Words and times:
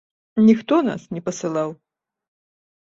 Ніхто 0.47 0.79
нас 0.87 1.05
не 1.17 1.21
пасылаў. 1.29 1.69